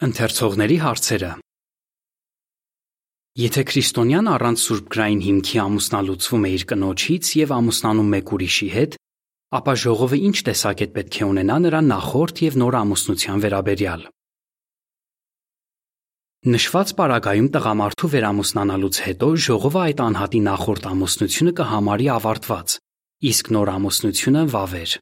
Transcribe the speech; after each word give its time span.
Ընթերցողների 0.00 0.76
հարցերը 0.80 1.30
Եթե 3.40 3.62
քրիստոնյան 3.70 4.30
առանց 4.34 4.62
սուրբգրային 4.62 5.18
հիմքի 5.26 5.58
ամուսնալուծվում 5.60 6.46
է 6.48 6.52
իր 6.56 6.64
կնոջից 6.70 7.32
եւ 7.36 7.52
ամուսնանում 7.56 8.08
մեկ 8.14 8.32
ուրիշի 8.36 8.68
հետ, 8.76 8.96
ապա 9.58 9.74
ժողովը 9.82 10.20
ինչ 10.30 10.36
տեսակետ 10.46 10.94
պետք 10.96 11.18
է 11.20 11.28
ունենա 11.28 11.58
նրա 11.66 11.82
նախորդ 11.90 12.42
եւ 12.46 12.56
նոր 12.64 12.78
ամուսնության 12.80 13.44
վերաբերյալ։ 13.44 14.08
Նշված 16.56 16.96
պարագայում 16.96 17.52
տղամարդու 17.60 18.12
վերամուսնանալուց 18.16 19.02
հետո 19.04 19.30
ժողովը 19.50 19.80
այդ 19.84 20.02
անհատի 20.08 20.42
նախորդ 20.48 20.90
ամուսնությունը 20.94 21.56
կհամարի 21.60 22.10
ավարտված, 22.16 22.80
իսկ 23.36 23.52
նոր 23.52 23.74
ամուսնությունը 23.76 24.48
վավեր։ 24.56 24.98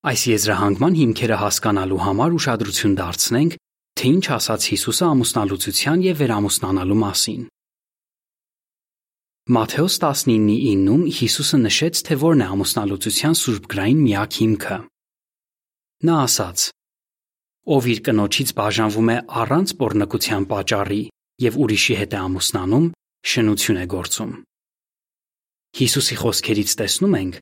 Այս 0.00 0.22
եզրահանգման 0.30 0.94
հիմքերը 0.96 1.36
հասկանալու 1.36 1.96
համար 2.00 2.34
ուշադրություն 2.38 2.92
դարձնենք, 2.96 3.56
թե 4.00 4.04
ինչ 4.10 4.24
ասաց 4.32 4.68
Հիսուսը 4.70 5.04
ամուսնալուծության 5.12 6.04
եւ 6.06 6.14
վերամուսնանալու 6.20 6.96
մասին։ 7.00 7.42
Մատթեոս 9.50 9.94
19:9-ում 10.00 11.02
Հիսուսը 11.20 11.58
նշեց, 11.60 12.00
թե 12.06 12.16
որն 12.22 12.40
է 12.40 12.46
ամուսնալուծության 12.54 13.36
սուրբգրային 13.40 14.00
միակ 14.06 14.38
հիմքը։ 14.40 14.78
Նա 16.08 16.16
ասաց. 16.24 16.58
Ով 17.76 17.88
իր 17.92 18.00
կնոջից 18.08 18.54
բաժանվում 18.56 19.10
է 19.10 19.16
առանց 19.40 19.68
բորնկության 19.80 20.44
պատճառի 20.48 21.02
եւ 21.44 21.60
ուրիշի 21.60 21.94
հետ 22.00 22.16
է 22.16 22.18
ամուսնանում, 22.24 22.86
շնություն 23.20 23.80
է 23.80 23.86
գործում։ 24.00 24.32
Հիսուսի 25.80 26.16
խոսքերից 26.24 26.70
տեսնում 26.80 27.14
ենք, 27.20 27.34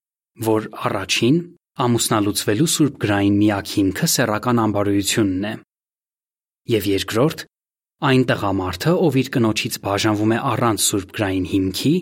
որ 0.48 0.69
առաջին 0.89 1.39
ամուսնալուծվելու 1.79 2.69
սուրբգրային 2.75 3.37
միակ 3.39 3.73
հիմքը 3.79 4.07
սեռական 4.15 4.61
ամբարոյությունն 4.65 5.45
է։ 5.47 5.53
Եվ 6.75 6.89
երկրորդ, 6.91 7.45
այն 8.09 8.25
տղամարդը, 8.31 8.95
ով 9.07 9.19
իր 9.23 9.29
կնոջից 9.35 9.79
բաժանվում 9.85 10.33
է 10.35 10.39
առանց 10.53 10.87
սուրբգրային 10.89 11.47
հիմքի 11.53 11.93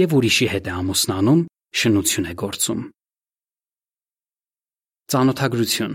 եւ 0.00 0.14
ուրիշի 0.16 0.48
հետ 0.52 0.66
է 0.66 0.72
ամուսնանում, 0.76 1.42
շնություն 1.80 2.26
է 2.26 2.34
գործում։ 2.42 2.80
Ծանոթագրություն. 5.12 5.94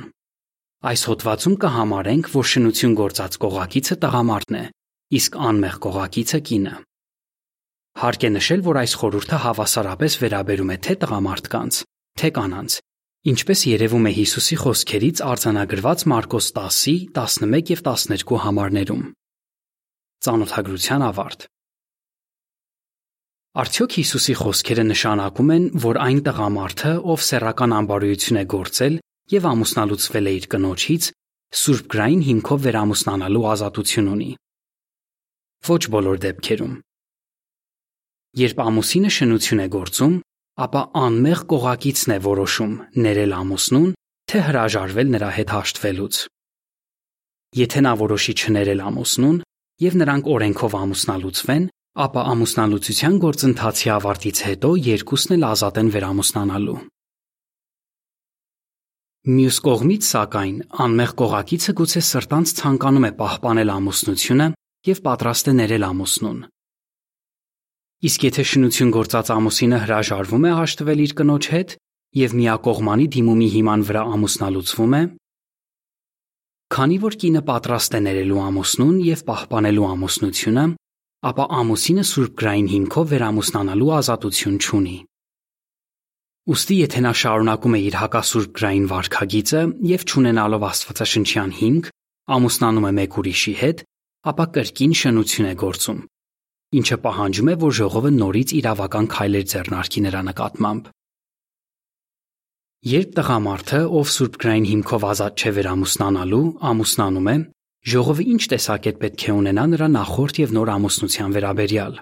Այս 0.82 1.02
հոդվածում 1.12 1.56
կհամարենք, 1.62 2.30
որ 2.34 2.46
շնություն 2.52 2.96
գործած 3.02 3.36
կողակիցը 3.42 3.98
տղամարդն 4.06 4.56
է, 4.62 4.64
իսկ 5.18 5.36
անմեղ 5.50 5.76
կողակիցը 5.86 6.40
կինը։ 6.48 6.76
Հարկ 8.02 8.22
է 8.22 8.30
նշել, 8.38 8.62
որ 8.70 8.80
այս 8.82 8.94
խորհուրդը 9.02 9.38
հավասարապես 9.46 10.14
վերաբերում 10.22 10.72
է 10.72 10.78
թե 10.86 10.94
տղամարդկանց, 11.02 11.82
թե 12.22 12.30
կանանց, 12.38 12.78
ինչպես 13.22 13.60
երևում 13.70 14.06
է 14.10 14.12
Հիսուսի 14.18 14.56
խոսքերից 14.58 15.20
արձանագրված 15.22 16.04
Մարկոս 16.10 16.46
10-ի 16.58 16.94
11 17.14 17.70
եւ 17.70 17.82
12 17.86 18.40
համարներում։ 18.46 19.04
Ծանոթագրության 20.26 21.06
ավարտ։ 21.06 21.46
Արդյոք 23.62 23.96
Հիսուսի 24.00 24.36
խոսքերը 24.42 24.86
նշանակում 24.90 25.50
են, 25.54 25.64
որ 25.86 26.00
այն 26.02 26.20
տղամարդը, 26.26 26.94
ով 27.14 27.24
սեռական 27.28 27.76
ամբարոյություն 27.78 28.42
է 28.42 28.46
գործել 28.56 28.96
եւ 29.36 29.48
ամուսնալուծվել 29.52 30.30
է 30.32 30.34
իր 30.40 30.46
կնոջից, 30.56 31.10
սուրբգրային 31.62 32.22
հիմքով 32.32 32.60
վերամուսնանալու 32.66 33.46
ազատություն 33.52 34.10
ունի։ 34.16 34.32
Ոչ 35.68 35.84
բոլոր 35.94 36.22
դեպքերում։ 36.26 36.74
Երբ 38.42 38.62
ամուսինը 38.66 39.12
շնություն 39.12 39.62
է 39.62 39.68
գործում, 39.78 40.14
ապա 40.60 40.82
անմեղ 41.02 41.42
կողակիցն 41.52 42.14
է 42.16 42.18
որոշում 42.26 42.74
ներել 43.06 43.36
ամուսնուն, 43.40 43.90
թե 44.32 44.42
հրաժարվել 44.48 45.12
նրա 45.16 45.30
հետ 45.38 45.54
հաշտվելուց։ 45.56 46.20
Եթե 47.62 47.80
նա 47.88 47.94
որոշի 48.02 48.34
չներել 48.42 48.82
ամուսնուն 48.92 49.38
եւ 49.82 49.98
նրանք 50.02 50.28
օրենքով 50.36 50.76
ամուսնալուծվեն, 50.82 51.64
ապա 52.06 52.22
ամուսնալուծության 52.32 53.16
գործընթացի 53.26 53.90
ավարտից 53.96 54.38
հետո 54.48 54.70
երկուսն 54.92 55.36
էլ 55.36 55.44
ազատ 55.52 55.80
են 55.82 55.90
վերամուսնանալու։ 55.96 56.80
Մյուս 59.22 59.58
կողմից, 59.68 60.06
սակայն, 60.12 60.56
անմեղ 60.82 61.12
կողակիցը 61.22 61.74
գուցե 61.78 62.02
սրտանց 62.08 62.54
ցանկանում 62.62 63.06
է 63.06 63.12
պահպանել 63.20 63.74
ամուսնությունը 63.76 64.48
եւ 64.88 65.02
պատրաստ 65.06 65.52
է 65.52 65.54
ներել 65.60 65.86
ամուսնուն, 65.92 66.40
Իսկ 68.02 68.24
եթե 68.26 68.44
շնություն 68.50 68.92
գործած 68.96 69.28
ամուսինը 69.30 69.80
հրաժարվում 69.84 70.46
է 70.50 70.52
հաշտվել 70.58 71.02
իր 71.04 71.12
կնոջ 71.20 71.48
հետ 71.54 71.74
եւ 72.18 72.32
միակողմանի 72.38 73.04
դիմումի 73.16 73.50
հիման 73.56 73.84
վրա 73.90 74.02
ամուսնալուծվում 74.16 74.96
է, 74.98 75.02
քանի 76.74 76.98
որ 77.04 77.18
կինը 77.22 77.42
պատրաստ 77.52 77.98
է 77.98 78.02
ներելու 78.08 78.40
ամուսնուն 78.42 78.96
եւ 79.06 79.22
պահպանելու 79.28 79.86
ամուսնությունը, 79.92 80.64
ապա 81.30 81.46
ամուսինը 81.62 82.06
սուրբգրային 82.10 82.72
հիմքով 82.74 83.06
վերամուսնանալու 83.12 83.92
ազատություն 84.02 84.58
չունի։ 84.66 84.98
Ոստի 86.52 86.78
եթե 86.82 87.04
նա 87.06 87.12
շարունակում 87.22 87.76
է 87.78 87.82
իր 87.86 87.98
հակասուրբգրային 88.02 88.88
վարքագիծը 88.90 89.62
եւ 89.92 90.08
ճանենալով 90.10 90.66
Աստվածաշնչյան 90.72 91.54
հիմք, 91.62 91.92
ամուսնանում 92.34 92.90
է 92.90 92.92
մեկ 92.98 93.20
ուրիշի 93.22 93.54
հետ, 93.62 93.86
ապա 94.32 94.48
կրկին 94.58 94.98
շնություն 95.04 95.52
է 95.52 95.54
գործում 95.62 96.02
ինչը 96.80 96.98
պահանջում 97.04 97.50
է, 97.52 97.56
որ 97.62 97.74
ժողովը 97.82 98.12
նորից 98.18 98.54
իրավական 98.62 99.08
քայլեր 99.12 99.46
ձեռնարկի 99.52 100.02
նրա 100.08 100.22
նկատմամբ։ 100.32 100.92
Երբ 102.92 103.10
տղամարդը, 103.18 103.80
ով 104.02 104.08
սուրբգրային 104.16 104.68
հիմքով 104.72 105.04
ազատ 105.12 105.42
չէ 105.42 105.52
վերամուսնանալու, 105.58 106.46
ամուսնանում 106.72 107.28
է, 107.32 107.36
ժողովը 107.92 108.24
ինչ 108.32 108.42
տեսակետ 108.54 108.98
պետք 109.02 109.26
է 109.28 109.36
ունենա 109.42 109.66
նրա 109.74 109.88
նախորդ 109.98 110.40
եւ 110.42 110.56
նոր 110.58 110.72
ամուսնության 110.76 111.36
վերաբերյալ։ 111.36 112.00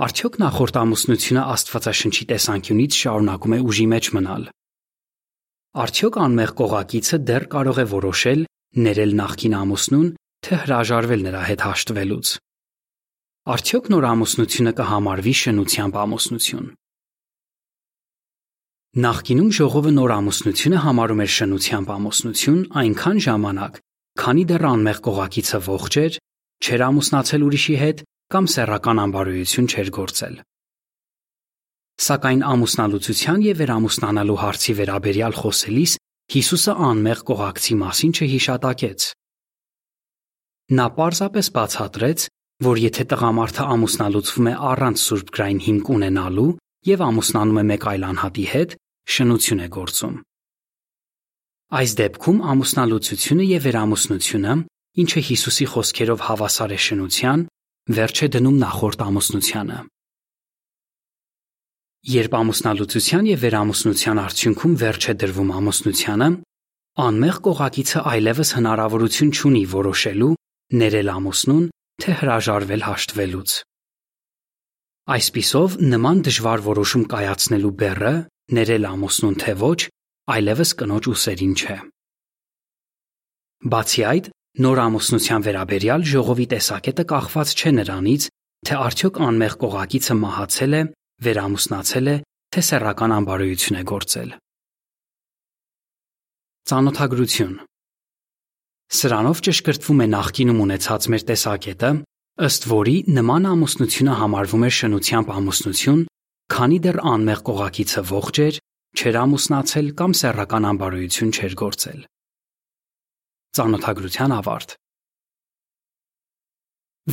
Արդյոք 0.00 0.36
նախորդ 0.40 0.76
ամուսնությունը 0.80 1.42
Աստվածաշնչի 1.54 2.24
տեսանկյունից 2.30 2.98
շարունակում 3.04 3.54
է 3.54 3.58
ուժի 3.70 3.86
մեջ 3.94 4.06
մնալ։ 4.16 4.44
Արդյոք 5.84 6.16
անմեղ 6.24 6.52
կողակիցը 6.60 7.18
դեռ 7.30 7.44
կարող 7.54 7.80
է 7.84 7.86
որոշել 7.90 8.40
ներել 8.86 9.12
նախկին 9.20 9.58
ամուսնուն, 9.60 10.08
թե 10.46 10.58
հրաժարվել 10.64 11.26
նրա 11.30 11.42
հետ 11.50 11.66
հաշտվելուց։ 11.68 12.32
Արդյոք 13.48 13.86
նոր 13.88 14.04
ամուսնությունը 14.04 14.72
կհամարվի 14.76 15.32
շնությամբ 15.40 15.94
ամուսնություն։ 15.96 16.64
Նախկինում 19.00 19.52
ժողովը 19.56 19.92
նոր 19.96 20.12
ամուսնությունը 20.16 20.82
համարում 20.84 21.22
էր 21.24 21.30
շնությամբ 21.36 21.92
ամուսնություն 21.94 22.58
այնքան 22.80 23.22
ժամանակ, 23.26 23.78
քանի 24.20 24.44
դեռ 24.50 24.64
անմեղ 24.70 25.00
կողակիցը 25.08 25.60
ողջ 25.70 25.96
էր, 26.04 26.18
չէր 26.60 26.84
ամուսնացել 26.90 27.46
ուրիշի 27.48 27.76
հետ 27.80 28.02
կամ 28.34 28.50
սեռական 28.54 29.00
ամբարոյություն 29.08 29.70
չէր 29.72 29.88
գործել։ 29.96 30.34
Սակայն 32.00 32.42
ամուսնալուծության 32.50 33.40
եւ 33.48 33.56
վերամուսնանալու 33.60 34.38
հարցի 34.40 34.74
վերաբերյալ 34.80 35.34
խոսելիս 35.40 35.96
Հիսուսը 36.30 36.74
անմեղ 36.90 37.22
կողակցի 37.26 37.74
մասին 37.80 38.12
չհիշատակեց։ 38.20 39.06
Նա 40.78 40.86
պարզապես 41.00 41.46
բացատրեց, 41.56 42.26
որ 42.60 42.80
եթե 42.80 43.04
տղամարդը 43.10 43.64
ամուսնալուծվում 43.74 44.48
է 44.50 44.54
առանց 44.70 45.04
սուրբգրային 45.04 45.60
հիմք 45.66 45.86
ունենալու 45.96 46.50
եւ 46.90 47.04
ամուսնանում 47.06 47.60
է 47.60 47.64
մեկ 47.70 47.86
այլ 47.90 48.04
անհատի 48.10 48.44
հետ, 48.50 48.74
շնություն 49.14 49.62
է 49.64 49.68
գործում։ 49.76 50.18
Այս 51.80 51.90
դեպքում 52.00 52.38
ամուսնալուծությունը 52.50 53.44
եւ 53.50 53.64
վերամուսնությունը, 53.70 54.54
ինչը 55.00 55.20
Հիսուսի 55.30 55.66
խոսքերով 55.72 56.22
հավասար 56.26 56.70
է 56.74 56.78
շնության, 56.84 57.40
վերջ 57.96 58.16
է 58.20 58.28
դնում 58.34 58.56
նախորդ 58.60 59.00
ամուսնությանը։ 59.06 59.78
Երբ 62.10 62.32
ամուսնալուծության 62.40 63.24
եւ 63.30 63.40
վերամուսնության 63.44 64.20
արդյունքում 64.20 64.74
վերջ 64.80 65.02
է 65.10 65.14
դրվում 65.20 65.50
ամուսնությանը, 65.60 66.28
անմեղ 67.06 67.36
կողակիցը 67.44 68.00
այլևս 68.10 68.48
հնարավորություն 68.56 69.30
չունի 69.36 69.64
որոշելու 69.70 70.32
ներել 70.80 71.10
ամուսնուն 71.14 71.66
թե 72.00 72.16
հրաժարվել 72.20 72.82
հաշտվելուց։ 72.86 73.54
Այսպիսով 75.10 75.76
նման 75.90 76.20
դժվար 76.26 76.60
որոշում 76.66 77.04
կայացնելու 77.12 77.72
բեռը 77.80 78.12
ներել 78.56 78.84
ամուսնուն 78.90 79.36
թե 79.42 79.54
ոչ, 79.60 79.78
այլևս 80.34 80.70
կնոջ 80.80 81.08
ուսերին 81.10 81.54
չէ։ 81.60 81.76
Բացի 83.70 84.04
այդ, 84.10 84.28
նոր 84.64 84.82
ամուսնության 84.84 85.46
վերաբերյալ 85.46 86.04
ժողովի 86.10 86.46
տեսակետը 86.54 87.04
կախված 87.10 87.54
չէ 87.60 87.72
նրանից, 87.80 88.28
թե 88.66 88.78
արդյոք 88.86 89.20
անմեղ 89.30 89.56
կողակիցը 89.64 90.16
մահացել 90.20 90.76
է, 90.80 90.82
վերամուսնացել 91.26 92.10
է, 92.10 92.16
թե 92.50 92.62
սեռական 92.70 93.16
անբարոյություն 93.20 93.80
է 93.80 93.84
գործել։ 93.90 94.30
Ծանոթագրություն 96.70 97.54
Սրանով 98.90 99.40
ճշգրտվում 99.46 100.00
է 100.02 100.06
նախկինում 100.10 100.60
ունեցած 100.64 101.04
մեր 101.14 101.24
տեսակետը, 101.28 101.90
ըստ 102.46 102.64
որի 102.70 102.94
նման 103.14 103.44
ամուսնությունը 103.50 104.16
համարվում 104.20 104.64
էր 104.66 104.74
շնությամբ 104.80 105.30
ամուսնություն, 105.30 106.00
քանի 106.50 106.78
դեռ 106.86 106.98
անմեղ 107.10 107.42
կողակիցը 107.50 108.02
ողջ 108.10 108.40
էր, 108.46 108.58
չէր 108.98 109.18
ամուսնացել 109.20 109.92
կամ 110.00 110.16
սեռական 110.20 110.66
անբարոյություն 110.70 111.30
չէր 111.30 111.54
գործել։ 111.62 112.00
Ծանոթագրության 113.54 114.34
ավարտ։ 114.40 114.76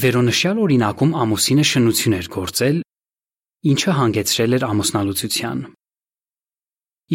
Վերոնշյալ 0.02 0.58
օրինակում 0.66 1.12
ամուսինը 1.22 1.66
շնություն 1.78 2.18
էր 2.18 2.28
գործել, 2.34 2.78
ինչը 3.70 3.92
հանգեցրել 4.02 4.58
էր 4.58 4.66
ամուսնալուծության։ 4.68 5.60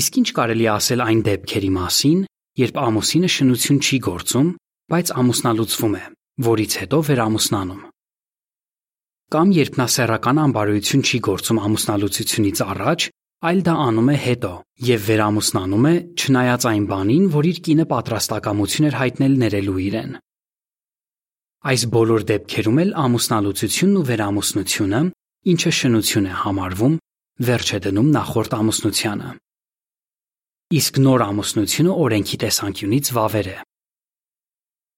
Իսկ 0.03 0.13
ինչ 0.23 0.29
կարելի 0.39 0.67
ասել 0.73 1.03
այն 1.03 1.21
դեպքերի 1.27 1.71
մասին, 1.83 2.21
երբ 2.61 2.79
ամուսինը 2.83 3.29
շնություն 3.37 3.79
չի 3.81 3.99
գործում, 4.07 4.49
բայց 4.93 5.13
ամուսնալուծվում 5.23 5.95
է, 5.97 6.05
որից 6.49 6.73
հետո 6.83 6.99
վերամուսնանում։ 7.09 7.83
Կամ 9.33 9.53
երբ 9.57 9.77
նա 9.81 9.87
սեռական 9.93 10.41
անբարոյություն 10.43 11.05
չի 11.09 11.19
գործում 11.29 11.61
ամուսնալուծությունից 11.67 12.59
առաջ, 12.73 13.07
այլ 13.49 13.63
դա 13.67 13.75
անում 13.87 14.11
է 14.13 14.17
հետո 14.27 14.51
եւ 14.89 15.07
վերամուսնանում 15.09 15.87
է, 15.89 15.95
չնայած 16.21 16.67
այն 16.73 16.85
բանին, 16.93 17.25
որ 17.33 17.49
իր 17.53 17.59
կինը 17.67 17.87
պատրաստակամություն 17.93 18.89
էր 18.91 18.99
հայտնել 19.03 19.35
ներելու 19.43 19.79
իրեն։ 19.87 20.13
Այս 21.73 21.83
բոլոր 21.95 22.27
դեպքերում 22.29 22.79
էլ 22.83 22.93
ամուսնալուծությունն 23.03 23.99
ու 24.03 24.07
վերամուսնությունը, 24.13 25.01
ինչը 25.53 25.73
շնություն 25.79 26.29
է 26.29 26.35
համարվում, 26.43 26.95
վերջ 27.49 27.69
է 27.73 27.79
դնում 27.87 28.09
նախորդ 28.19 28.57
ամուսնությանը։ 28.61 29.29
Իսկ 30.73 30.99
նոր 31.05 31.23
ամուսնությունը 31.27 31.95
օրենքի 32.01 32.37
տեսանկյունից 32.43 33.09
վավեր 33.13 33.49
է։ 33.53 33.57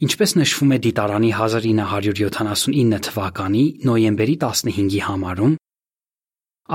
Ինչպես 0.04 0.34
նշվում 0.38 0.74
է 0.74 0.78
Դիտարանի 0.84 1.30
1979 1.38 3.00
թվականի 3.06 3.64
նոյեմբերի 3.88 4.36
15-ի 4.44 5.00
համարում, 5.08 5.56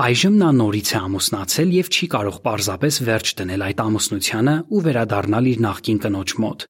այժմ 0.04 0.36
նա 0.42 0.50
նորից 0.58 0.92
է 0.92 0.98
ամուսնացել 1.00 1.72
եւ 1.78 1.90
չի 1.96 2.10
կարող 2.16 2.36
պարզապես 2.44 3.00
վերջ 3.08 3.32
դնել 3.40 3.66
այդ 3.70 3.82
ամուսնությանը 3.88 4.54
ու 4.68 4.84
վերադառնալ 4.84 5.50
իր 5.54 5.64
նախկին 5.64 6.04
կնոջ 6.04 6.36
մոտ։ 6.44 6.68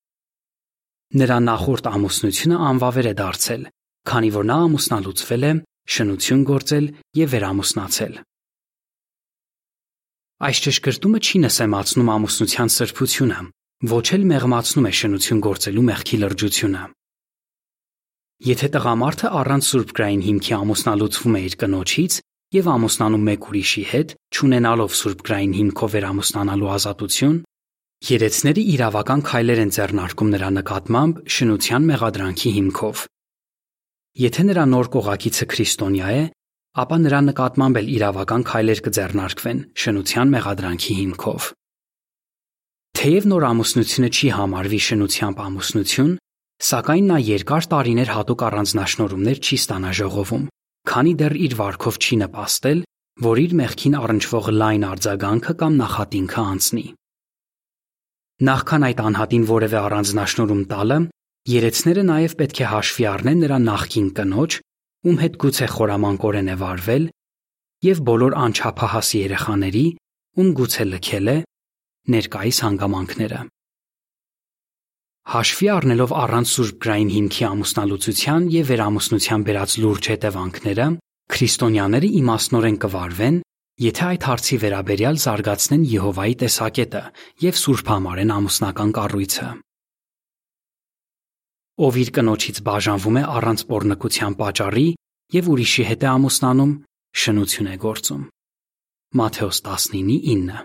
Նրա 1.21 1.39
նախորդ 1.51 1.91
ամուսնությունը 1.91 2.65
անվավեր 2.71 3.11
է 3.11 3.15
դարձել, 3.27 3.63
քանի 4.07 4.31
որ 4.39 4.51
նա 4.55 4.59
ամուսնալուծվել 4.71 5.45
է, 5.51 5.53
շնություն 5.91 6.45
գործել 6.51 6.87
եւ 7.19 7.35
վերամուսնացել։ 7.35 8.15
Այս 10.41 10.61
ճշգրտումը 10.65 11.21
չի 11.21 11.41
նսեմացնում 11.45 12.11
ամուսնության 12.15 12.73
սրբությունը, 12.77 13.41
ոչ 13.91 14.07
էլ 14.17 14.23
մեղմացնում 14.31 14.89
է 14.89 14.93
շնություն 15.01 15.43
գործելու 15.47 15.85
մեղքի 15.91 16.17
լրջությունը։ 16.23 16.85
Եթե 18.51 18.69
տղամարդը 18.77 19.33
առանց 19.41 19.69
սուրբգրային 19.71 20.25
հիմքի 20.31 20.53
ամուսնալուծվում 20.61 21.37
է 21.37 21.43
իր 21.51 21.55
կնոջից 21.61 22.17
եւ 22.57 22.73
ամուսնանում 22.75 23.27
մեկ 23.31 23.51
ուրիշի 23.51 23.85
հետ, 23.91 24.17
ճանենալով 24.41 24.97
սուրբգրային 25.01 25.55
հիմքով 25.61 25.95
վերամուսնանալու 26.01 26.73
ազատություն, 26.81 27.37
Երեցները 28.01 28.63
իրավական 28.73 29.23
քայլեր 29.29 29.59
են 29.61 29.71
ձեռնարկում 29.77 30.29
նրա 30.33 30.47
նկատմամբ 30.57 31.19
շնության 31.37 31.89
մեղադրանքի 31.91 32.53
հիմքով։ 32.57 33.03
Եթե 34.25 34.45
նրա 34.49 34.65
նոր 34.73 34.89
կողակիցը 34.95 35.47
քրիստոնյա 35.53 36.09
է, 36.17 36.23
ապա 36.79 36.97
նրա 37.03 37.21
նկատմամբ 37.27 37.79
էլ 37.81 37.89
իրավական 37.91 38.43
քայլեր 38.47 38.81
կձեռնարկվեն 38.87 39.63
շնության 39.83 40.29
մեղադրանքի 40.35 40.95
հիմքով։ 41.01 41.49
Թեև 43.01 43.27
նոր 43.31 43.47
ամուսնությունը 43.49 44.11
չի 44.15 44.29
համարվի 44.37 44.81
շնությամբ 44.87 45.41
ամուսնություն, 45.47 46.13
սակայն 46.71 47.11
նա 47.11 47.19
երկար 47.27 47.69
տարիներ 47.75 48.13
հատուկ 48.15 48.45
առանձնաշնորհումներ 48.51 49.39
չի 49.41 49.57
ստանա 49.61 49.91
ժողովում, 49.99 50.47
քանի 50.91 51.13
դեռ 51.21 51.35
իր 51.41 51.55
վարկով 51.61 52.01
չի 52.01 52.17
նպաստել, 52.23 52.81
որ 53.21 53.43
իր 53.45 53.53
մեղքին 53.61 53.95
առնչվող 54.01 54.51
լայն 54.61 54.85
արձագանքը 54.91 55.55
կամ 55.61 55.73
նախատինքը 55.81 56.43
անցնի։ 56.55 56.87
Նախքան 58.41 58.85
այդ 58.89 59.01
անհատին 59.11 59.45
որևէ 59.51 59.79
առանձնաշնորհում 59.81 60.63
տալը, 60.71 60.99
երեցները 61.51 62.03
նաև 62.11 62.35
պետք 62.41 62.61
է 62.61 62.69
հաշվի 62.71 63.05
առնեն 63.11 63.43
նրա 63.45 63.59
նախկին 63.67 64.09
կնոջ, 64.21 64.61
ում 65.07 65.21
հետ 65.23 65.39
գուցե 65.45 65.69
խորամանկորեն 65.75 66.51
է 66.53 66.57
վարվել, 66.61 67.05
եւ 67.87 68.03
բոլոր 68.11 68.37
անչափահաս 68.45 69.11
երեխաների, 69.21 69.85
ում 70.41 70.49
գուցե 70.61 70.85
լքել 70.91 71.31
է 71.35 71.37
ներկայիս 72.15 72.59
հանգամանքները։ 72.67 73.41
Հաշվի 75.31 75.69
առնելով 75.77 76.11
առանց 76.21 76.49
սուրբգրային 76.55 77.11
հիմքի 77.15 77.45
ամուսնալուծության 77.51 78.49
եւ 78.51 78.71
վերամուսնության 78.71 79.45
բերած 79.47 79.77
լուրջ 79.85 80.11
հետևանքները, 80.11 80.87
քրիստոնյաները 81.31 82.09
իմաստնորեն 82.21 82.79
կվարվեն 82.85 83.37
Եթե 83.81 84.03
այդ 84.05 84.25
հարցի 84.29 84.57
վերաբերյալ 84.61 85.19
զարգացնեն 85.23 85.85
Եհովայի 85.89 86.35
տեսակետը 86.41 87.01
եւ 87.41 87.61
սուրբ 87.61 87.93
համարեն 87.93 88.33
ամուսնական 88.35 88.91
կառույցը։ 88.99 89.47
Ով 91.81 91.97
իր 91.97 92.11
կնոջից 92.17 92.59
բաժանվում 92.67 93.19
է 93.21 93.23
առանց 93.37 93.63
pornկության 93.71 94.35
պատճառի 94.41 94.89
եւ 95.33 95.47
ուրիշի 95.55 95.85
հետ 95.91 96.03
է 96.05 96.09
ամուսնանում, 96.11 96.75
շնություն 97.23 97.71
է 97.71 97.77
գործում։ 97.85 98.27
Մատթեոս 99.21 99.63
19:9 99.71 100.61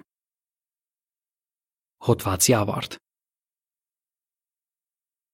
Հոդվացի 2.06 2.56
ավարտ 2.60 3.00